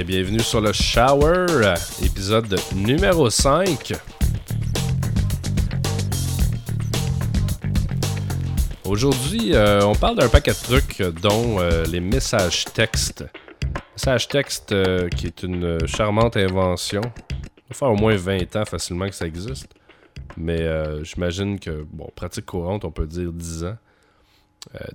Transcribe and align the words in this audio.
Et 0.00 0.04
bienvenue 0.04 0.40
sur 0.40 0.62
le 0.62 0.72
Shower, 0.72 1.74
épisode 2.02 2.58
numéro 2.74 3.28
5. 3.28 3.92
Aujourd'hui, 8.86 9.54
euh, 9.54 9.84
on 9.84 9.94
parle 9.94 10.16
d'un 10.16 10.30
paquet 10.30 10.52
de 10.52 10.56
trucs, 10.56 11.02
dont 11.20 11.60
euh, 11.60 11.84
les 11.84 12.00
messages 12.00 12.64
textes. 12.64 13.26
Messages 13.92 14.26
textes 14.28 14.72
euh, 14.72 15.10
qui 15.10 15.26
est 15.26 15.42
une 15.42 15.86
charmante 15.86 16.38
invention. 16.38 17.02
Ça 17.68 17.74
fait 17.74 17.84
au 17.84 17.94
moins 17.94 18.16
20 18.16 18.56
ans 18.56 18.64
facilement 18.64 19.06
que 19.06 19.14
ça 19.14 19.26
existe. 19.26 19.74
Mais 20.38 20.66
j'imagine 21.02 21.60
que, 21.60 21.84
bon, 21.92 22.08
pratique 22.16 22.46
courante, 22.46 22.86
on 22.86 22.90
peut 22.90 23.06
dire 23.06 23.30
10 23.30 23.64
ans. 23.64 23.76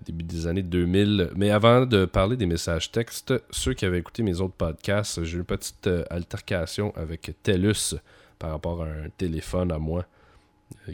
Début 0.05 0.23
des 0.23 0.47
années 0.47 0.63
2000. 0.63 1.31
Mais 1.35 1.51
avant 1.51 1.85
de 1.85 2.05
parler 2.05 2.37
des 2.37 2.45
messages 2.45 2.91
textes, 2.91 3.33
ceux 3.49 3.73
qui 3.73 3.85
avaient 3.85 3.99
écouté 3.99 4.23
mes 4.23 4.39
autres 4.41 4.53
podcasts, 4.53 5.23
j'ai 5.23 5.37
eu 5.37 5.39
une 5.39 5.45
petite 5.45 5.89
altercation 6.09 6.93
avec 6.95 7.31
TELUS 7.43 7.95
par 8.39 8.51
rapport 8.51 8.83
à 8.83 8.87
un 8.87 9.09
téléphone 9.17 9.71
à 9.71 9.79
moi 9.79 10.05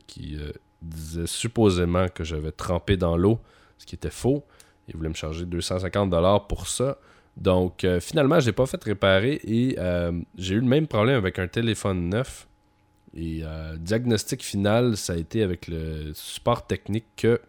qui 0.07 0.37
disait 0.81 1.27
supposément 1.27 2.07
que 2.09 2.23
j'avais 2.23 2.51
trempé 2.51 2.97
dans 2.97 3.17
l'eau, 3.17 3.39
ce 3.77 3.85
qui 3.85 3.95
était 3.95 4.09
faux. 4.09 4.43
Il 4.87 4.97
voulait 4.97 5.09
me 5.09 5.15
charger 5.15 5.45
250$ 5.45 6.47
pour 6.47 6.67
ça. 6.67 6.97
Donc 7.37 7.83
euh, 7.83 7.99
finalement, 7.99 8.39
je 8.39 8.47
l'ai 8.47 8.51
pas 8.51 8.65
fait 8.65 8.83
réparer 8.83 9.39
et 9.43 9.75
euh, 9.79 10.11
j'ai 10.37 10.55
eu 10.55 10.59
le 10.59 10.67
même 10.67 10.87
problème 10.87 11.15
avec 11.15 11.39
un 11.39 11.47
téléphone 11.47 12.09
neuf. 12.09 12.47
Et 13.13 13.41
euh, 13.43 13.75
diagnostic 13.77 14.43
final, 14.43 14.97
ça 14.97 15.13
a 15.13 15.15
été 15.17 15.43
avec 15.43 15.67
le 15.67 16.11
support 16.13 16.65
technique 16.65 17.05
que 17.17 17.41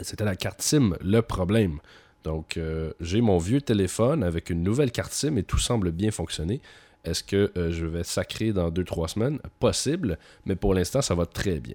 c'était 0.00 0.24
la 0.24 0.36
carte 0.36 0.62
SIM 0.62 0.96
le 1.00 1.20
problème. 1.20 1.78
Donc 2.24 2.58
j'ai 3.00 3.20
mon 3.20 3.38
vieux 3.38 3.60
téléphone 3.60 4.22
avec 4.22 4.50
une 4.50 4.62
nouvelle 4.62 4.92
carte 4.92 5.12
SIM 5.12 5.36
et 5.36 5.42
tout 5.42 5.58
semble 5.58 5.90
bien 5.90 6.10
fonctionner. 6.10 6.60
Est-ce 7.04 7.24
que 7.24 7.52
je 7.56 7.84
vais 7.84 8.04
sacrer 8.04 8.52
dans 8.52 8.70
2-3 8.70 9.08
semaines? 9.08 9.38
Possible, 9.58 10.18
mais 10.46 10.54
pour 10.54 10.72
l'instant, 10.72 11.02
ça 11.02 11.14
va 11.14 11.26
très 11.26 11.58
bien. 11.58 11.74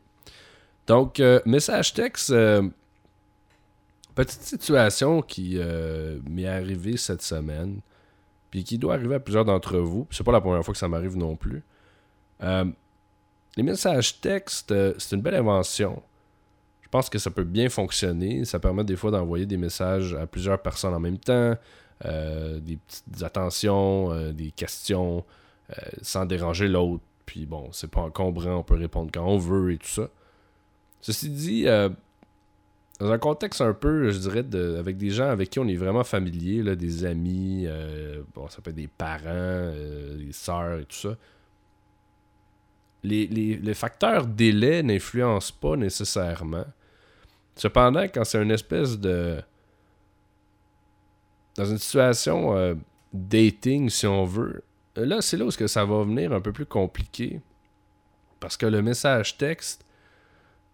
Donc, 0.87 1.19
euh, 1.19 1.41
message 1.45 1.93
texte, 1.93 2.31
euh, 2.31 2.67
petite 4.15 4.41
situation 4.41 5.21
qui 5.21 5.55
euh, 5.57 6.17
m'est 6.27 6.47
arrivée 6.47 6.95
cette 6.95 7.21
semaine, 7.21 7.81
puis 8.49 8.63
qui 8.63 8.77
doit 8.77 8.93
arriver 8.93 9.15
à 9.15 9.19
plusieurs 9.19 9.43
d'entre 9.43 9.77
vous. 9.79 10.07
C'est 10.11 10.23
pas 10.23 10.31
la 10.31 10.39
première 10.39 10.63
fois 10.63 10.73
que 10.73 10.79
ça 10.79 10.87
m'arrive 10.87 11.17
non 11.17 11.35
plus. 11.35 11.61
les 12.41 13.63
messages 13.63 14.21
texte, 14.21 14.73
c'est 14.97 15.15
une 15.15 15.21
belle 15.21 15.35
invention. 15.35 16.01
Je 16.87 16.91
pense 16.91 17.09
que 17.09 17.19
ça 17.19 17.29
peut 17.29 17.43
bien 17.43 17.67
fonctionner. 17.67 18.45
Ça 18.45 18.59
permet 18.59 18.85
des 18.85 18.95
fois 18.95 19.11
d'envoyer 19.11 19.45
des 19.45 19.57
messages 19.57 20.13
à 20.13 20.25
plusieurs 20.25 20.61
personnes 20.61 20.93
en 20.93 21.01
même 21.01 21.17
temps, 21.17 21.55
des 22.03 22.77
petites 22.87 23.23
attentions, 23.23 24.31
des 24.31 24.51
questions, 24.51 25.25
sans 26.01 26.25
déranger 26.25 26.69
l'autre. 26.69 27.03
Puis 27.25 27.45
bon, 27.45 27.67
c'est 27.73 27.91
pas 27.91 27.99
encombrant, 27.99 28.55
on 28.55 28.63
peut 28.63 28.75
répondre 28.75 29.11
quand 29.13 29.25
on 29.25 29.37
veut 29.37 29.73
et 29.73 29.77
tout 29.77 29.87
ça. 29.87 30.09
Ceci 31.01 31.29
dit, 31.29 31.67
euh, 31.67 31.89
dans 32.99 33.11
un 33.11 33.17
contexte 33.17 33.61
un 33.61 33.73
peu, 33.73 34.09
je 34.09 34.17
dirais, 34.17 34.43
de, 34.43 34.77
avec 34.77 34.97
des 34.97 35.09
gens 35.09 35.29
avec 35.29 35.49
qui 35.49 35.59
on 35.59 35.67
est 35.67 35.75
vraiment 35.75 36.03
familier, 36.03 36.63
là, 36.63 36.75
des 36.75 37.05
amis, 37.05 37.65
euh, 37.67 38.23
bon, 38.33 38.47
ça 38.47 38.61
peut 38.61 38.71
être 38.71 38.77
des 38.77 38.87
parents, 38.87 39.21
euh, 39.27 40.17
des 40.17 40.31
sœurs 40.31 40.79
et 40.79 40.85
tout 40.85 40.95
ça. 40.95 41.17
Les, 43.07 43.73
facteurs 43.73 44.25
délai 44.25 44.83
n'influencent 44.83 45.53
pas 45.59 45.75
nécessairement. 45.75 46.65
Cependant, 47.55 48.03
quand 48.03 48.23
c'est 48.23 48.41
une 48.41 48.51
espèce 48.51 48.99
de. 48.99 49.41
Dans 51.55 51.65
une 51.65 51.79
situation 51.79 52.77
dating, 53.13 53.89
si 53.89 54.05
on 54.05 54.25
veut, 54.25 54.63
là, 54.95 55.21
c'est 55.21 55.37
là 55.37 55.45
où 55.45 55.51
ça 55.51 55.85
va 55.85 56.03
venir 56.03 56.33
un 56.33 56.41
peu 56.41 56.51
plus 56.51 56.65
compliqué. 56.65 57.41
Parce 58.39 58.57
que 58.57 58.65
le 58.65 58.81
message 58.81 59.37
texte, 59.37 59.83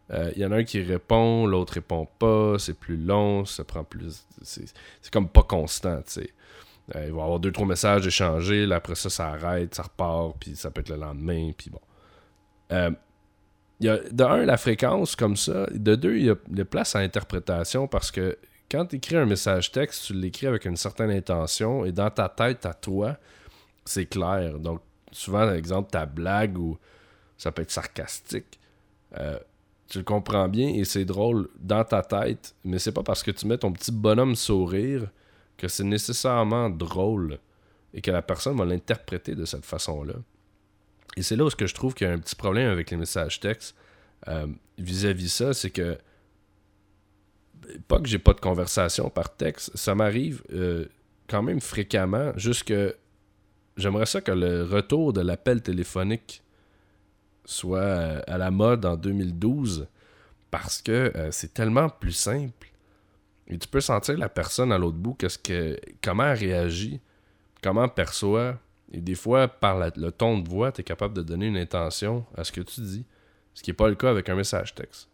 il 0.10 0.16
euh, 0.16 0.32
y 0.36 0.46
en 0.46 0.52
a 0.52 0.58
un 0.58 0.64
qui 0.64 0.82
répond, 0.82 1.46
l'autre 1.46 1.74
répond 1.74 2.08
pas, 2.20 2.60
c'est 2.60 2.78
plus 2.78 2.98
long, 2.98 3.46
ça 3.46 3.64
prend 3.64 3.84
plus. 3.84 4.26
C'est 4.42 4.70
comme 5.12 5.30
pas 5.30 5.44
constant, 5.44 6.02
tu 6.02 6.12
sais. 6.12 6.30
Euh, 6.96 7.06
il 7.06 7.14
va 7.14 7.20
y 7.20 7.24
avoir 7.24 7.40
deux, 7.40 7.52
trois 7.52 7.66
messages 7.66 8.06
échangés, 8.06 8.70
après 8.72 8.96
ça, 8.96 9.10
ça 9.10 9.30
arrête, 9.30 9.74
ça 9.74 9.84
repart, 9.84 10.36
puis 10.38 10.56
ça 10.58 10.70
peut 10.72 10.82
être 10.82 10.90
le 10.90 10.98
lendemain, 10.98 11.52
puis 11.58 11.70
bon. 11.70 11.80
Euh, 12.74 12.92
y 13.80 13.90
a, 13.90 13.98
de 13.98 14.24
un, 14.24 14.46
la 14.46 14.58
fréquence 14.58 15.16
comme 15.16 15.36
ça. 15.36 15.68
De 15.72 15.96
deux, 15.96 16.18
il 16.18 16.26
y 16.26 16.30
a 16.30 16.36
de 16.48 16.64
place 16.64 16.96
à 16.96 17.00
interprétation 17.00 17.88
parce 17.88 18.12
que 18.12 18.38
quand 18.70 18.88
tu 18.88 18.96
écris 18.96 19.18
un 19.18 19.26
message 19.26 19.72
texte, 19.72 20.06
tu 20.06 20.14
l'écris 20.14 20.48
avec 20.48 20.66
une 20.66 20.78
certaine 20.78 21.12
intention 21.12 21.86
et 21.86 21.92
dans 21.92 22.10
ta 22.10 22.30
tête, 22.30 22.66
à 22.66 22.74
toi, 22.74 23.18
c'est 23.86 24.06
clair. 24.06 24.60
Donc, 24.60 24.82
souvent, 25.12 25.46
par 25.46 25.54
exemple, 25.54 25.92
ta 25.92 26.06
blague 26.06 26.58
ou 26.58 26.78
ça 27.38 27.52
peut 27.52 27.62
être 27.62 27.72
sarcastique. 27.72 28.60
Euh, 29.18 29.38
tu 29.88 30.00
le 30.00 30.04
comprends 30.04 30.48
bien 30.48 30.70
et 30.70 30.86
c'est 30.86 31.06
drôle 31.06 31.50
dans 31.60 31.84
ta 31.84 32.02
tête, 32.02 32.56
mais 32.64 32.80
c'est 32.80 32.92
pas 32.92 33.04
parce 33.04 33.22
que 33.22 33.32
tu 33.32 33.46
mets 33.46 33.58
ton 33.58 33.72
petit 33.72 33.92
bonhomme 33.92 34.36
sourire 34.36 35.08
que 35.58 35.68
c'est 35.68 35.84
nécessairement 35.84 36.70
drôle 36.70 37.38
et 37.94 38.02
que 38.02 38.10
la 38.10 38.24
personne 38.24 38.58
va 38.58 38.66
l'interpréter 38.66 39.36
de 39.36 39.46
cette 39.46 39.66
façon-là. 39.66 40.16
Et 41.16 41.22
c'est 41.22 41.36
là 41.36 41.46
où 41.46 41.50
je 41.50 41.74
trouve 41.74 41.94
qu'il 41.94 42.08
y 42.08 42.10
a 42.10 42.14
un 42.14 42.20
petit 42.20 42.36
problème 42.36 42.70
avec 42.70 42.92
les 42.92 42.98
messages 42.98 43.40
textes 43.40 43.76
euh, 44.28 44.48
vis-à-vis 44.78 45.30
ça, 45.30 45.54
c'est 45.54 45.70
que 45.70 45.98
pas 47.88 48.00
que 48.00 48.08
j'ai 48.08 48.20
pas 48.20 48.34
de 48.34 48.40
conversation 48.40 49.10
par 49.10 49.36
texte, 49.36 49.76
ça 49.76 49.96
m'arrive 49.96 50.44
euh, 50.54 50.86
quand 51.28 51.42
même 51.42 51.62
fréquemment, 51.62 52.34
juste 52.36 52.66
que 52.66 52.96
j'aimerais 53.78 54.06
ça 54.06 54.22
que 54.22 54.32
le 54.32 54.64
retour 54.64 55.14
de 55.14 55.22
l'appel 55.22 55.62
téléphonique 55.62 56.44
soit 57.46 57.80
euh, 57.80 58.22
à 58.28 58.38
la 58.38 58.52
mode 58.52 58.86
en 58.86 58.96
2012 58.96 59.88
parce 60.52 60.82
que 60.82 61.12
c'est 61.32 61.52
tellement 61.52 61.90
plus 61.90 62.12
simple. 62.12 62.68
Et 63.48 63.58
tu 63.58 63.68
peux 63.68 63.82
sentir 63.82 64.20
la 64.20 64.30
personne 64.30 64.72
à 64.72 64.78
l'autre 64.78 64.98
bout, 64.98 65.16
que, 65.16 65.80
comment 66.00 66.26
elle 66.26 66.38
réagit, 66.38 67.02
comment 67.64 67.86
elle 67.86 67.94
perçoit. 67.94 68.60
Et 68.94 69.02
des 69.02 69.16
fois, 69.16 69.48
par 69.48 69.80
le 69.80 70.12
ton 70.12 70.40
de 70.40 70.48
voix, 70.48 70.72
tu 70.72 70.82
es 70.82 70.84
capable 70.84 71.14
de 71.16 71.22
donner 71.22 71.48
une 71.48 71.58
intention 71.58 72.26
à 72.36 72.44
ce 72.44 72.52
que 72.52 72.62
tu 72.62 72.82
dis. 72.82 73.06
Ce 73.54 73.62
qui 73.62 73.70
n'est 73.70 73.76
pas 73.76 73.90
le 73.90 73.96
cas 73.96 74.10
avec 74.10 74.30
un 74.30 74.36
message 74.36 74.76
texte. 74.76 75.10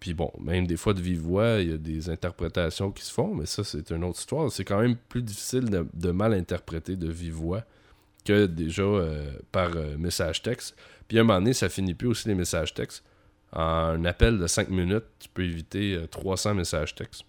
Puis 0.00 0.14
bon, 0.14 0.32
même 0.40 0.66
des 0.66 0.76
fois 0.76 0.94
de 0.94 1.00
vive 1.00 1.20
voix, 1.20 1.58
il 1.60 1.70
y 1.70 1.72
a 1.72 1.76
des 1.76 2.08
interprétations 2.08 2.90
qui 2.90 3.04
se 3.04 3.12
font, 3.12 3.34
mais 3.34 3.46
ça, 3.46 3.64
c'est 3.64 3.90
une 3.90 4.02
autre 4.04 4.18
histoire. 4.18 4.50
C'est 4.50 4.64
quand 4.64 4.80
même 4.80 4.96
plus 4.96 5.22
difficile 5.22 5.68
de, 5.92 6.10
mal 6.10 6.32
interpréter 6.32 6.96
de 6.96 7.10
vive 7.10 7.34
voix 7.34 7.64
que 8.24 8.46
déjà 8.46 8.82
euh, 8.82 9.30
par 9.52 9.74
message 9.98 10.42
texte. 10.42 10.76
Puis 11.06 11.18
à 11.18 11.22
un 11.22 11.24
moment 11.24 11.40
donné, 11.40 11.52
ça 11.52 11.68
finit 11.68 11.94
plus 11.94 12.08
aussi 12.08 12.28
les 12.28 12.34
messages 12.34 12.72
textes. 12.72 13.04
En 13.52 13.62
un 13.62 14.04
appel 14.04 14.38
de 14.38 14.46
5 14.46 14.68
minutes, 14.68 15.04
tu 15.18 15.28
peux 15.28 15.42
éviter 15.42 16.00
300 16.10 16.50
euh, 16.50 16.54
messages 16.54 16.94
textes. 16.94 17.24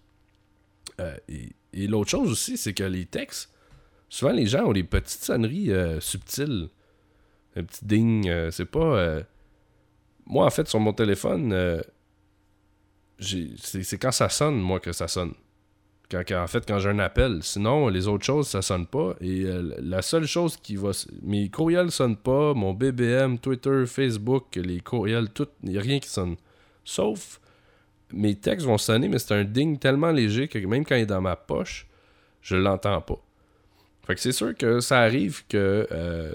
Euh, 1.00 1.16
et, 1.28 1.86
l'autre 1.88 2.10
chose 2.10 2.30
aussi, 2.30 2.56
c'est 2.56 2.74
que 2.74 2.84
les 2.84 3.06
textes, 3.06 3.51
souvent 4.14 4.32
les 4.32 4.46
gens 4.46 4.64
ont 4.66 4.72
des 4.72 4.84
petites 4.84 5.22
sonneries 5.22 5.72
euh, 5.72 6.00
subtiles. 6.00 6.68
Un 7.56 7.64
petit 7.64 7.84
ding. 7.84 8.50
c'est 8.50 8.64
pas. 8.64 9.18
Moi, 10.24 10.46
en 10.46 10.50
fait, 10.50 10.68
sur 10.68 10.80
mon 10.80 10.94
téléphone, 10.94 11.82
c'est 13.18 13.98
quand 13.98 14.10
ça 14.12 14.30
sonne, 14.30 14.58
moi, 14.58 14.80
que 14.80 14.92
ça 14.92 15.06
sonne 15.06 15.34
en 16.30 16.46
fait, 16.46 16.64
quand 16.66 16.78
j'ai 16.78 16.88
un 16.88 16.98
appel. 16.98 17.42
Sinon, 17.42 17.88
les 17.88 18.08
autres 18.08 18.24
choses, 18.24 18.48
ça 18.48 18.62
sonne 18.62 18.86
pas. 18.86 19.14
Et 19.20 19.44
euh, 19.44 19.74
la 19.78 20.02
seule 20.02 20.26
chose 20.26 20.56
qui 20.56 20.76
va. 20.76 20.90
Mes 21.22 21.48
courriels 21.48 21.90
sonnent 21.90 22.16
pas, 22.16 22.54
mon 22.54 22.72
BBM, 22.72 23.38
Twitter, 23.38 23.84
Facebook, 23.86 24.56
les 24.56 24.80
courriels, 24.80 25.30
tout. 25.30 25.48
Il 25.62 25.70
n'y 25.70 25.78
a 25.78 25.80
rien 25.80 25.98
qui 25.98 26.08
sonne. 26.08 26.36
Sauf 26.84 27.40
mes 28.12 28.34
textes 28.34 28.66
vont 28.66 28.78
sonner, 28.78 29.08
mais 29.08 29.18
c'est 29.18 29.34
un 29.34 29.44
ding 29.44 29.78
tellement 29.78 30.10
léger 30.10 30.48
que 30.48 30.58
même 30.58 30.84
quand 30.84 30.96
il 30.96 31.02
est 31.02 31.06
dans 31.06 31.22
ma 31.22 31.36
poche, 31.36 31.86
je 32.42 32.56
l'entends 32.56 33.00
pas. 33.00 33.18
Fait 34.06 34.14
que 34.14 34.20
c'est 34.20 34.32
sûr 34.32 34.54
que 34.56 34.80
ça 34.80 35.00
arrive 35.00 35.46
que 35.46 35.86
euh, 35.90 36.32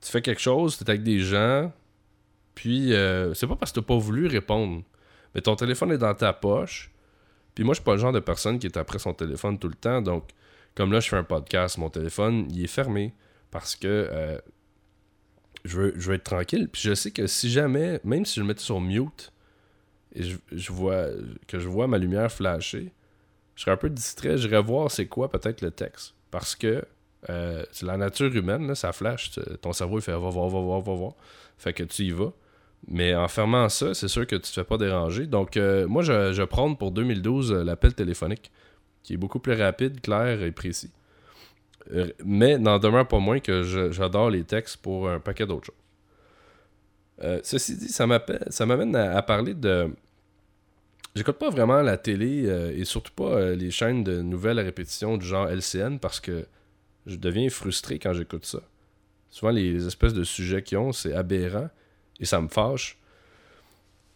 tu 0.00 0.10
fais 0.10 0.22
quelque 0.22 0.40
chose, 0.40 0.76
tu 0.76 0.84
es 0.84 0.90
avec 0.90 1.02
des 1.02 1.20
gens, 1.20 1.72
puis 2.54 2.92
euh, 2.92 3.34
c'est 3.34 3.46
pas 3.46 3.56
parce 3.56 3.72
que 3.72 3.80
tu 3.80 3.86
pas 3.86 3.96
voulu 3.96 4.26
répondre, 4.26 4.82
mais 5.34 5.40
ton 5.40 5.54
téléphone 5.54 5.92
est 5.92 5.98
dans 5.98 6.14
ta 6.14 6.32
poche, 6.32 6.90
puis 7.58 7.64
moi, 7.64 7.74
je 7.74 7.78
suis 7.80 7.84
pas 7.84 7.94
le 7.94 7.98
genre 7.98 8.12
de 8.12 8.20
personne 8.20 8.60
qui 8.60 8.68
est 8.68 8.76
après 8.76 9.00
son 9.00 9.14
téléphone 9.14 9.58
tout 9.58 9.66
le 9.66 9.74
temps. 9.74 10.00
Donc, 10.00 10.28
comme 10.76 10.92
là, 10.92 11.00
je 11.00 11.08
fais 11.08 11.16
un 11.16 11.24
podcast, 11.24 11.76
mon 11.76 11.90
téléphone, 11.90 12.46
il 12.52 12.62
est 12.62 12.68
fermé 12.68 13.12
parce 13.50 13.74
que 13.74 13.88
euh, 13.88 14.38
je, 15.64 15.76
veux, 15.76 15.94
je 15.96 16.12
être 16.12 16.22
tranquille. 16.22 16.68
Puis 16.68 16.82
je 16.82 16.94
sais 16.94 17.10
que 17.10 17.26
si 17.26 17.50
jamais, 17.50 18.00
même 18.04 18.24
si 18.24 18.36
je 18.36 18.42
le 18.42 18.46
mettais 18.46 18.62
sur 18.62 18.80
mute 18.80 19.32
et 20.14 20.22
je, 20.22 20.72
vois 20.72 21.06
que 21.48 21.58
je 21.58 21.66
vois 21.66 21.88
ma 21.88 21.98
lumière 21.98 22.30
flasher, 22.30 22.92
je 23.56 23.62
serais 23.62 23.72
un 23.72 23.76
peu 23.76 23.90
distrait. 23.90 24.38
J'irais 24.38 24.62
voir 24.62 24.88
c'est 24.88 25.06
quoi 25.06 25.28
peut-être 25.28 25.60
le 25.60 25.72
texte. 25.72 26.14
Parce 26.30 26.54
que 26.54 26.84
euh, 27.30 27.64
c'est 27.72 27.86
la 27.86 27.96
nature 27.96 28.34
humaine, 28.34 28.66
là, 28.66 28.74
ça 28.74 28.92
flash. 28.92 29.32
Ton 29.60 29.72
cerveau, 29.72 29.98
il 29.98 30.02
fait 30.02 30.12
va 30.12 30.18
voir, 30.18 30.48
va 30.48 30.60
voir, 30.60 30.80
va 30.80 30.94
voir. 30.94 31.12
Fait 31.56 31.72
que 31.72 31.82
tu 31.82 32.04
y 32.04 32.10
vas. 32.10 32.32
Mais 32.86 33.14
en 33.14 33.26
fermant 33.26 33.68
ça, 33.68 33.92
c'est 33.92 34.06
sûr 34.06 34.26
que 34.26 34.36
tu 34.36 34.42
te 34.42 34.52
fais 34.52 34.64
pas 34.64 34.78
déranger. 34.78 35.26
Donc, 35.26 35.56
euh, 35.56 35.88
moi, 35.88 36.02
je, 36.02 36.32
je 36.32 36.42
prends 36.44 36.74
pour 36.74 36.92
2012 36.92 37.52
euh, 37.52 37.64
l'appel 37.64 37.94
téléphonique, 37.94 38.52
qui 39.02 39.14
est 39.14 39.16
beaucoup 39.16 39.40
plus 39.40 39.54
rapide, 39.54 40.00
clair 40.00 40.42
et 40.42 40.52
précis. 40.52 40.92
Mais 42.22 42.58
n'en 42.58 42.78
demeure 42.78 43.08
pas 43.08 43.18
moins 43.18 43.40
que 43.40 43.62
j'adore 43.62 44.28
les 44.28 44.44
textes 44.44 44.76
pour 44.76 45.08
un 45.08 45.20
paquet 45.20 45.46
d'autres 45.46 45.68
choses. 45.68 47.40
Ceci 47.42 47.78
dit, 47.78 47.88
ça 47.88 48.06
m'amène 48.66 48.94
à, 48.94 49.22
parler 49.22 49.54
de. 49.54 49.88
J'écoute 51.18 51.38
pas 51.38 51.50
vraiment 51.50 51.82
la 51.82 51.96
télé 51.96 52.44
et 52.76 52.84
surtout 52.84 53.12
pas 53.12 53.50
les 53.50 53.72
chaînes 53.72 54.04
de 54.04 54.22
nouvelles 54.22 54.60
à 54.60 54.62
répétition 54.62 55.16
du 55.16 55.26
genre 55.26 55.48
LCN 55.48 55.98
parce 55.98 56.20
que 56.20 56.46
je 57.06 57.16
deviens 57.16 57.48
frustré 57.50 57.98
quand 57.98 58.12
j'écoute 58.12 58.46
ça. 58.46 58.60
Souvent, 59.30 59.50
les, 59.50 59.84
espèces 59.84 60.14
de 60.14 60.22
sujets 60.22 60.62
qu'ils 60.62 60.78
ont, 60.78 60.92
c'est 60.92 61.12
aberrant 61.12 61.68
et 62.20 62.24
ça 62.24 62.40
me 62.40 62.46
fâche. 62.46 62.98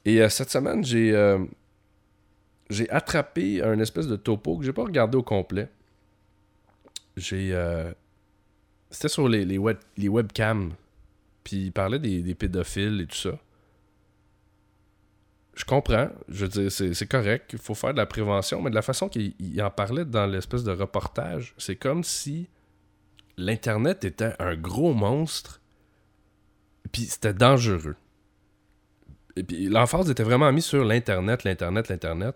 Et 0.04 0.28
cette 0.28 0.50
semaine, 0.50 0.84
j'ai 0.84 1.12
attrapé 2.90 3.62
un 3.62 3.80
espèce 3.80 4.06
de 4.06 4.16
topo 4.16 4.58
que 4.58 4.64
j'ai 4.64 4.72
pas 4.72 4.84
regardé 4.84 5.16
au 5.16 5.24
complet. 5.24 5.68
J'ai. 7.16 7.50
Euh, 7.52 7.92
c'était 8.90 9.08
sur 9.08 9.28
les, 9.28 9.44
les, 9.44 9.58
web, 9.58 9.78
les 9.96 10.08
webcams. 10.08 10.72
Puis 11.44 11.66
il 11.66 11.72
parlait 11.72 11.98
des, 11.98 12.34
pédophiles 12.34 13.00
et 13.00 13.06
tout 13.06 13.16
ça. 13.16 13.38
Je 15.54 15.64
comprends. 15.64 16.08
Je 16.28 16.46
veux 16.46 16.68
dire, 16.68 16.72
c'est 16.72 17.06
correct. 17.06 17.50
Il 17.52 17.58
faut 17.58 17.74
faire 17.74 17.92
de 17.92 17.98
la 17.98 18.06
prévention. 18.06 18.62
Mais 18.62 18.70
de 18.70 18.74
la 18.74 18.82
façon 18.82 19.08
qu'il 19.08 19.62
en 19.62 19.70
parlait 19.70 20.04
dans 20.04 20.26
l'espèce 20.26 20.64
de 20.64 20.72
reportage, 20.72 21.54
c'est 21.58 21.76
comme 21.76 22.04
si 22.04 22.48
l'Internet 23.36 24.04
était 24.04 24.32
un 24.38 24.56
gros 24.56 24.94
monstre. 24.94 25.60
Puis 26.90 27.02
c'était 27.02 27.34
dangereux. 27.34 27.96
Et 29.36 29.42
puis 29.42 29.68
l'emphase 29.68 30.10
était 30.10 30.22
vraiment 30.22 30.50
mise 30.52 30.66
sur 30.66 30.84
l'Internet, 30.84 31.44
l'Internet, 31.44 31.88
l'Internet. 31.88 32.34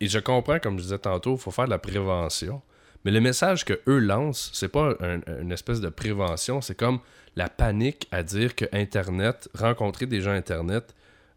Et 0.00 0.08
je 0.08 0.18
comprends, 0.18 0.58
comme 0.58 0.78
je 0.78 0.84
disais 0.84 0.98
tantôt, 0.98 1.34
il 1.34 1.40
faut 1.40 1.50
faire 1.50 1.66
de 1.66 1.70
la 1.70 1.78
prévention. 1.78 2.62
Mais 3.04 3.10
le 3.10 3.20
message 3.20 3.64
que 3.64 3.80
eux 3.86 3.98
lancent, 3.98 4.50
c'est 4.52 4.68
pas 4.68 4.94
une 5.00 5.52
espèce 5.52 5.80
de 5.80 5.88
prévention, 5.88 6.60
c'est 6.60 6.74
comme 6.74 7.00
la 7.36 7.48
panique 7.48 8.06
à 8.10 8.22
dire 8.22 8.54
que 8.54 8.66
Internet, 8.72 9.48
rencontrer 9.54 10.06
des 10.06 10.20
gens 10.20 10.32
Internet, 10.32 10.94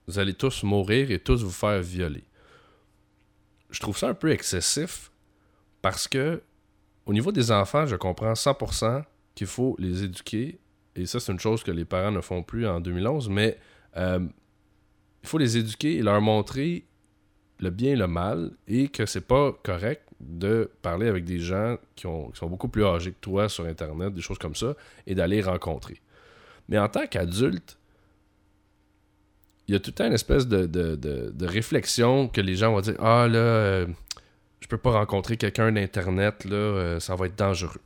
vous 0.08 0.20
allez 0.20 0.34
tous 0.34 0.64
mourir 0.64 1.12
et 1.12 1.20
tous 1.20 1.44
vous 1.44 1.52
faire 1.52 1.82
violer. 1.82 2.24
Je 3.70 3.80
trouve 3.80 3.98
ça 3.98 4.10
un 4.10 4.14
peu 4.14 4.32
excessif 4.32 5.12
parce 5.82 6.08
que 6.08 6.42
au 7.06 7.14
niveau 7.14 7.32
des 7.32 7.52
enfants, 7.52 7.86
je 7.86 7.96
comprends 7.96 8.34
100% 8.34 9.04
qu'il 9.36 9.48
faut 9.48 9.76
les 9.80 10.04
éduquer 10.04 10.60
et 10.96 11.06
ça 11.06 11.20
c'est 11.20 11.32
une 11.32 11.40
chose 11.40 11.64
que 11.64 11.72
les 11.72 11.86
parents 11.86 12.12
ne 12.12 12.22
font 12.22 12.44
plus 12.44 12.68
en 12.68 12.80
2011, 12.80 13.30
mais 13.30 13.58
euh, 13.98 14.20
il 15.24 15.30
faut 15.30 15.38
les 15.38 15.58
éduquer 15.58 15.98
et 15.98 16.02
leur 16.02 16.22
montrer 16.22 16.86
le 17.60 17.70
bien 17.70 17.94
et 17.94 17.96
le 17.96 18.08
mal 18.08 18.52
et 18.68 18.90
que 18.90 19.06
c'est 19.06 19.26
pas 19.26 19.52
correct 19.64 20.04
de 20.20 20.70
parler 20.82 21.08
avec 21.08 21.26
des 21.26 21.40
gens 21.40 21.78
qui, 21.96 22.04
sont 22.04 22.48
beaucoup 22.48 22.70
plus 22.70 22.86
âgés 22.86 23.12
que 23.12 23.20
toi 23.20 23.50
sur 23.50 23.66
Internet, 23.66 24.14
des 24.14 24.22
choses 24.22 24.38
comme 24.38 24.56
ça, 24.56 24.76
et 25.06 25.16
d'aller 25.16 25.42
rencontrer. 25.42 26.02
Mais 26.70 26.78
en 26.78 26.88
tant 26.88 27.08
qu'adulte, 27.08 27.78
il 29.74 29.78
y 29.78 29.78
a 29.78 29.80
tout 29.80 29.90
le 29.90 29.96
temps 29.96 30.06
une 30.06 30.14
espèce 30.14 30.48
de, 30.48 31.46
réflexion 31.48 32.28
que 32.28 32.42
les 32.42 32.56
gens 32.56 32.72
vont 32.74 32.81
dire 32.81 32.94
Ah 33.00 33.28
là, 33.28 33.40
euh, 33.40 33.88
je 34.60 34.68
peux 34.68 34.78
pas 34.78 34.92
rencontrer 34.92 35.36
quelqu'un 35.36 35.72
d'Internet, 35.72 36.46
là, 36.46 36.56
euh, 36.56 37.00
ça 37.00 37.16
va 37.16 37.25
être 37.25 37.36
dangereux. 37.36 37.81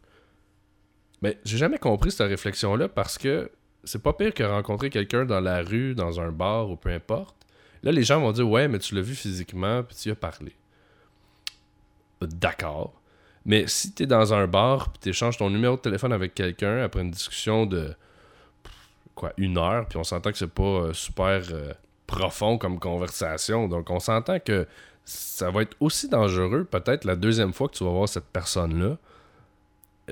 Mais 1.21 1.37
j'ai 1.45 1.57
jamais 1.57 1.77
compris 1.77 2.11
cette 2.11 2.27
réflexion-là 2.27 2.89
parce 2.89 3.17
que 3.17 3.49
c'est 3.85 4.03
pas 4.03 4.11
pire 4.11 4.33
que 4.33 4.43
rencontrer 4.43 4.89
quelqu'un 4.89 5.23
dans 5.23 5.39
la 5.39 5.61
rue, 5.61 5.95
dans 5.95 6.19
un 6.19 6.29
bar 6.29 6.69
ou 6.69 6.75
peu 6.75 6.89
importe. 6.89 7.37
Là, 7.83 7.93
les 7.93 8.03
gens 8.03 8.19
vont 8.19 8.33
dire 8.33 8.49
Ouais, 8.49 8.67
mais 8.67 8.79
tu 8.79 8.93
l'as 8.93 9.01
vu 9.01 9.15
physiquement, 9.15 9.81
puis 9.81 9.95
tu 9.95 10.09
y 10.09 10.11
as 10.11 10.15
parlé. 10.15 10.51
D'accord. 12.19 13.01
Mais 13.45 13.65
si 13.67 13.93
tu 13.93 14.03
es 14.03 14.07
dans 14.07 14.33
un 14.33 14.45
bar, 14.45 14.91
puis 14.91 14.99
tu 15.03 15.09
échanges 15.09 15.37
ton 15.37 15.49
numéro 15.49 15.77
de 15.77 15.81
téléphone 15.81 16.11
avec 16.11 16.33
quelqu'un 16.35 16.83
après 16.83 16.99
une 16.99 17.11
discussion 17.11 17.65
de 17.65 17.95
quoi, 19.17 19.33
une 19.37 19.57
heure, 19.57 19.85
puis 19.87 19.97
on 19.97 20.03
s'entend 20.03 20.31
que 20.31 20.37
c'est 20.37 20.47
pas 20.47 20.63
euh, 20.63 20.93
super 20.93 21.41
euh, 21.51 21.73
profond 22.05 22.57
comme 22.57 22.79
conversation. 22.79 23.67
Donc 23.67 23.89
on 23.89 23.99
s'entend 23.99 24.39
que 24.39 24.67
ça 25.03 25.49
va 25.51 25.63
être 25.63 25.75
aussi 25.79 26.07
dangereux 26.07 26.65
peut-être 26.65 27.05
la 27.05 27.15
deuxième 27.15 27.53
fois 27.53 27.67
que 27.67 27.75
tu 27.75 27.83
vas 27.83 27.91
voir 27.91 28.07
cette 28.07 28.25
personne-là. 28.25 28.97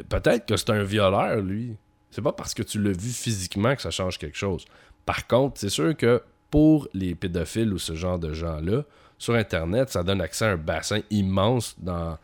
Peut-être 0.10 0.46
que 0.46 0.58
c'est 0.58 0.72
un 0.72 0.84
violeur, 0.84 1.38
lui. 1.38 1.78
C'est 2.12 2.22
pas 2.22 2.34
parce 2.34 2.54
que 2.54 2.64
tu 2.64 2.82
l'as 2.82 2.92
vu 2.92 3.10
physiquement 3.10 3.76
que 3.76 3.82
ça 3.82 3.92
change 3.92 4.18
quelque 4.18 4.38
chose. 4.38 4.66
Par 5.06 5.28
contre, 5.28 5.60
c'est 5.60 5.70
sûr 5.70 5.96
que 5.96 6.22
pour 6.50 6.88
les 6.94 7.14
pédophiles 7.16 7.74
ou 7.74 7.78
ce 7.78 7.94
genre 7.96 8.20
de 8.20 8.34
gens-là, 8.34 8.84
sur 9.18 9.36
Internet, 9.36 9.90
ça 9.90 10.04
donne 10.04 10.22
accès 10.22 10.46
à 10.46 10.52
un 10.52 10.58
bassin 10.58 11.02
immense 11.10 11.76
dans, 11.78 12.18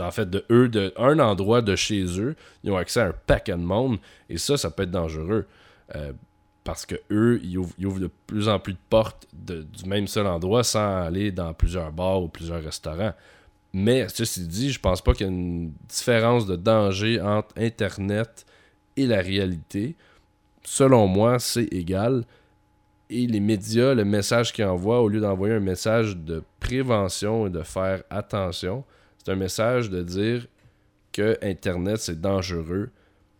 en 0.00 0.10
fait, 0.10 0.28
de 0.28 0.44
eux, 0.50 0.68
de 0.68 0.92
un 0.96 1.18
endroit 1.18 1.62
de 1.62 1.76
chez 1.76 2.20
eux, 2.20 2.34
ils 2.64 2.70
ont 2.70 2.76
accès 2.76 3.00
à 3.00 3.06
un 3.08 3.14
paquet 3.26 3.52
de 3.52 3.58
monde, 3.58 3.98
et 4.28 4.38
ça, 4.38 4.56
ça 4.56 4.70
peut 4.70 4.84
être 4.84 4.90
dangereux. 4.90 5.46
Euh, 5.94 6.12
parce 6.64 6.86
que 6.86 6.94
eux, 7.10 7.40
ils 7.42 7.58
ouvrent, 7.58 7.98
de 7.98 8.10
plus 8.26 8.48
en 8.48 8.60
plus 8.60 8.74
de 8.74 8.78
portes 8.88 9.26
du 9.32 9.88
même 9.88 10.06
seul 10.06 10.26
endroit 10.28 10.62
sans 10.62 11.02
aller 11.02 11.32
dans 11.32 11.52
plusieurs 11.54 11.90
bars 11.90 12.22
ou 12.22 12.28
plusieurs 12.28 12.62
restaurants. 12.62 13.14
Mais 13.72 14.06
ceci 14.08 14.46
dit, 14.46 14.70
je 14.70 14.78
pense 14.78 15.02
pas 15.02 15.12
qu'il 15.12 15.26
y 15.26 15.28
ait 15.28 15.32
une 15.32 15.72
différence 15.88 16.46
de 16.46 16.54
danger 16.54 17.20
entre 17.20 17.48
Internet 17.56 18.46
et 18.96 19.06
la 19.06 19.20
réalité. 19.20 19.96
Selon 20.62 21.08
moi, 21.08 21.40
c'est 21.40 21.64
égal 21.72 22.24
et 23.12 23.26
les 23.26 23.40
médias, 23.40 23.94
le 23.94 24.04
message 24.04 24.52
qu'ils 24.52 24.64
envoient, 24.64 25.02
au 25.02 25.08
lieu 25.08 25.20
d'envoyer 25.20 25.54
un 25.54 25.60
message 25.60 26.16
de 26.16 26.42
prévention 26.60 27.46
et 27.46 27.50
de 27.50 27.62
faire 27.62 28.02
attention, 28.08 28.84
c'est 29.18 29.32
un 29.32 29.36
message 29.36 29.90
de 29.90 30.02
dire 30.02 30.46
que 31.12 31.36
Internet, 31.42 31.98
c'est 31.98 32.20
dangereux 32.20 32.90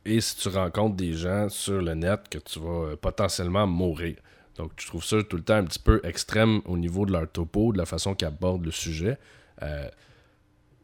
et 0.05 0.21
si 0.21 0.37
tu 0.37 0.49
rencontres 0.49 0.97
des 0.97 1.13
gens 1.13 1.49
sur 1.49 1.81
le 1.81 1.95
net, 1.95 2.29
que 2.29 2.39
tu 2.39 2.59
vas 2.59 2.91
euh, 2.91 2.97
potentiellement 2.97 3.67
mourir. 3.67 4.17
Donc, 4.57 4.73
je 4.77 4.87
trouve 4.87 5.05
ça 5.05 5.23
tout 5.23 5.37
le 5.37 5.43
temps 5.43 5.55
un 5.55 5.65
petit 5.65 5.79
peu 5.79 6.01
extrême 6.05 6.61
au 6.67 6.77
niveau 6.77 7.07
de 7.07 7.13
leur 7.13 7.31
topo, 7.31 7.73
de 7.73 7.79
la 7.79 7.87
façon 7.87 8.15
qu'ils 8.15 8.29
abordent 8.29 8.65
le 8.65 8.71
sujet. 8.71 9.19
Euh, 9.63 9.89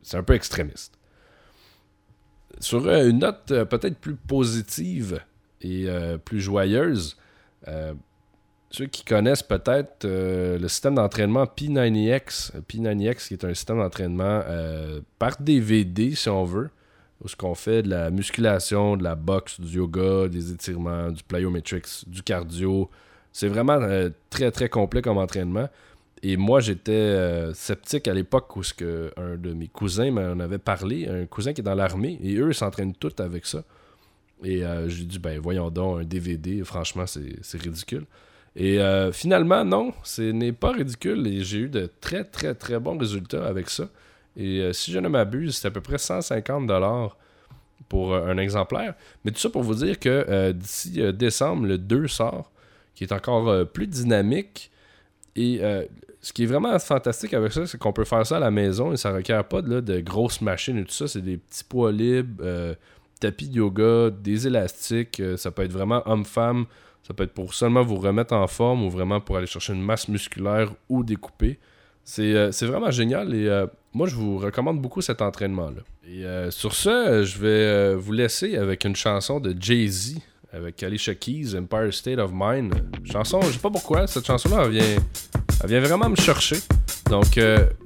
c'est 0.02 0.16
un 0.16 0.22
peu 0.22 0.34
extrémiste. 0.34 0.94
Sur 2.60 2.86
euh, 2.86 3.10
une 3.10 3.18
note 3.18 3.46
peut-être 3.64 3.98
plus 3.98 4.14
positive 4.14 5.20
et 5.60 5.88
plus 6.24 6.40
joyeuse, 6.40 7.16
ceux 8.70 8.86
qui 8.86 9.04
connaissent 9.04 9.42
peut-être 9.42 10.06
le 10.06 10.68
système 10.68 10.94
d'entraînement 10.94 11.46
P90X, 11.46 12.52
P90X 12.62 13.26
qui 13.26 13.34
est 13.34 13.44
un 13.44 13.54
système 13.54 13.78
d'entraînement 13.78 14.40
par 15.18 15.36
DVD 15.40 16.14
si 16.14 16.28
on 16.28 16.44
veut, 16.44 16.70
où 17.22 17.28
ce 17.28 17.36
qu'on 17.36 17.54
fait 17.54 17.82
de 17.82 17.90
la 17.90 18.10
musculation, 18.10 18.96
de 18.96 19.02
la 19.02 19.14
boxe, 19.14 19.60
du 19.60 19.78
yoga, 19.78 20.28
des 20.28 20.52
étirements, 20.52 21.10
du 21.10 21.22
plyometrics, 21.22 22.08
du 22.08 22.22
cardio. 22.22 22.88
C'est 23.32 23.48
vraiment 23.48 23.74
euh, 23.74 24.10
très 24.30 24.50
très 24.50 24.68
complet 24.68 25.02
comme 25.02 25.18
entraînement. 25.18 25.68
Et 26.22 26.36
moi 26.36 26.60
j'étais 26.60 27.52
sceptique 27.54 28.08
à 28.08 28.14
l'époque 28.14 28.56
où 28.56 28.62
que 28.76 29.12
un 29.16 29.36
de 29.36 29.52
mes 29.52 29.68
cousins 29.68 30.10
m'en 30.10 30.40
avait 30.40 30.58
parlé, 30.58 31.06
un 31.06 31.26
cousin 31.26 31.52
qui 31.52 31.60
est 31.60 31.64
dans 31.64 31.76
l'armée, 31.76 32.18
et 32.20 32.34
eux 32.38 32.52
s'entraînent 32.52 32.94
tous 32.94 33.14
avec 33.20 33.46
ça. 33.46 33.62
Et 34.42 34.62
j'ai 34.88 35.04
dit 35.04 35.20
ben 35.20 35.38
voyons 35.38 35.70
donc 35.70 36.00
un 36.00 36.04
DVD, 36.04 36.64
franchement 36.64 37.04
c'est 37.06 37.62
ridicule. 37.62 38.04
Et 38.58 38.80
euh, 38.80 39.12
finalement, 39.12 39.64
non, 39.64 39.92
ce 40.02 40.22
n'est 40.22 40.52
pas 40.52 40.72
ridicule 40.72 41.26
et 41.28 41.44
j'ai 41.44 41.58
eu 41.58 41.68
de 41.68 41.88
très 42.00 42.24
très 42.24 42.54
très 42.54 42.80
bons 42.80 42.98
résultats 42.98 43.46
avec 43.46 43.70
ça. 43.70 43.88
Et 44.38 44.60
euh, 44.60 44.72
si 44.72 44.90
je 44.90 44.98
ne 44.98 45.08
m'abuse, 45.08 45.56
c'est 45.56 45.68
à 45.68 45.70
peu 45.70 45.80
près 45.80 45.98
150 45.98 46.66
dollars 46.66 47.16
pour 47.88 48.14
euh, 48.14 48.28
un 48.28 48.38
exemplaire. 48.38 48.94
Mais 49.24 49.30
tout 49.30 49.38
ça 49.38 49.50
pour 49.50 49.62
vous 49.62 49.74
dire 49.74 49.98
que 49.98 50.52
d'ici 50.52 51.02
décembre, 51.12 51.66
le 51.66 51.76
2 51.76 52.08
sort, 52.08 52.50
qui 52.94 53.04
est 53.04 53.12
encore 53.12 53.66
plus 53.68 53.86
dynamique. 53.86 54.70
Et 55.36 55.60
ce 56.20 56.32
qui 56.32 56.44
est 56.44 56.46
vraiment 56.46 56.76
fantastique 56.80 57.32
avec 57.32 57.52
ça, 57.52 57.66
c'est 57.66 57.78
qu'on 57.78 57.92
peut 57.92 58.04
faire 58.04 58.26
ça 58.26 58.38
à 58.38 58.40
la 58.40 58.50
maison 58.50 58.92
et 58.92 58.96
ça 58.96 59.12
ne 59.12 59.16
requiert 59.16 59.44
pas 59.44 59.62
de, 59.62 59.80
de 59.80 60.00
grosses 60.00 60.40
machines 60.40 60.78
et 60.78 60.84
tout 60.84 60.94
ça. 60.94 61.06
C'est 61.06 61.20
des 61.20 61.36
petits 61.36 61.62
poids 61.62 61.92
libres, 61.92 62.42
tapis 63.20 63.48
de 63.48 63.54
yoga, 63.54 64.10
des 64.10 64.48
élastiques. 64.48 65.22
ça 65.36 65.52
peut 65.52 65.62
être 65.62 65.72
vraiment 65.72 66.02
homme-femme 66.06 66.66
ça 67.08 67.14
peut 67.14 67.24
être 67.24 67.32
pour 67.32 67.54
seulement 67.54 67.82
vous 67.82 67.96
remettre 67.96 68.34
en 68.34 68.46
forme 68.46 68.84
ou 68.84 68.90
vraiment 68.90 69.18
pour 69.18 69.38
aller 69.38 69.46
chercher 69.46 69.72
une 69.72 69.82
masse 69.82 70.08
musculaire 70.08 70.74
ou 70.90 71.02
découper. 71.02 71.58
C'est 72.10 72.34
euh, 72.34 72.50
vraiment 72.62 72.90
génial 72.90 73.34
et 73.34 73.48
euh, 73.48 73.66
moi 73.92 74.08
je 74.08 74.14
vous 74.14 74.38
recommande 74.38 74.80
beaucoup 74.80 75.02
cet 75.02 75.20
entraînement-là. 75.20 75.82
Et 76.10 76.24
euh, 76.24 76.50
sur 76.50 76.72
ce, 76.72 77.22
je 77.22 77.38
vais 77.38 77.94
vous 77.96 78.12
laisser 78.12 78.56
avec 78.56 78.86
une 78.86 78.96
chanson 78.96 79.40
de 79.40 79.54
Jay-Z 79.60 80.16
avec 80.50 80.82
Alicia 80.82 81.14
Keys, 81.14 81.54
Empire 81.54 81.92
State 81.92 82.18
of 82.18 82.30
Mind. 82.32 82.72
Chanson, 83.04 83.42
je 83.42 83.52
sais 83.52 83.58
pas 83.58 83.68
pourquoi, 83.68 84.06
cette 84.06 84.26
chanson-là, 84.26 84.62
elle 84.64 84.70
vient, 84.70 84.96
elle 85.62 85.68
vient 85.68 85.80
vraiment 85.80 86.08
me 86.08 86.16
chercher. 86.16 86.56
Donc, 87.10 87.38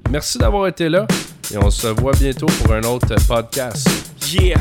merci 0.09 0.39
d'avoir 0.39 0.69
été 0.69 0.89
là 0.89 1.09
et 1.53 1.59
on 1.59 1.71
se 1.71 1.89
voit 1.89 2.13
bientôt 2.13 2.47
pour 2.47 2.73
un 2.75 2.83
autre 2.85 3.17
podcast. 3.27 3.89
Yeah! 4.33 4.61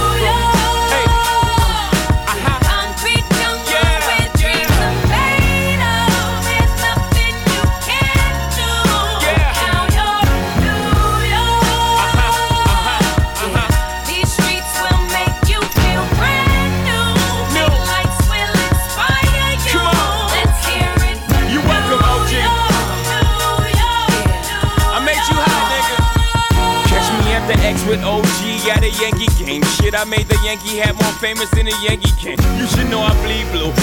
I 30.01 30.03
made 30.05 30.25
the 30.27 30.39
Yankee 30.43 30.77
hat 30.77 30.95
more 30.97 31.13
famous 31.21 31.47
than 31.51 31.67
a 31.67 31.77
Yankee 31.85 32.09
can. 32.17 32.33
You 32.57 32.65
should 32.65 32.89
know 32.89 33.01
I 33.05 33.13
bleed 33.21 33.45
blue, 33.53 33.69